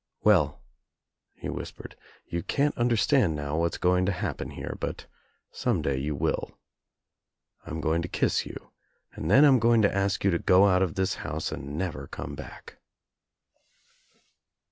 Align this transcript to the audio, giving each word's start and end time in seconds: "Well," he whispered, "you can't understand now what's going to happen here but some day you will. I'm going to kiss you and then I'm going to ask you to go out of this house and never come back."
"Well," 0.23 0.63
he 1.35 1.47
whispered, 1.47 1.95
"you 2.25 2.41
can't 2.41 2.75
understand 2.75 3.35
now 3.35 3.55
what's 3.59 3.77
going 3.77 4.07
to 4.07 4.11
happen 4.11 4.49
here 4.49 4.75
but 4.79 5.05
some 5.51 5.83
day 5.83 5.97
you 5.99 6.15
will. 6.15 6.57
I'm 7.67 7.81
going 7.81 8.01
to 8.01 8.07
kiss 8.07 8.43
you 8.43 8.71
and 9.13 9.29
then 9.29 9.45
I'm 9.45 9.59
going 9.59 9.83
to 9.83 9.95
ask 9.95 10.23
you 10.23 10.31
to 10.31 10.39
go 10.39 10.65
out 10.65 10.81
of 10.81 10.95
this 10.95 11.13
house 11.21 11.51
and 11.51 11.77
never 11.77 12.07
come 12.07 12.33
back." 12.33 12.79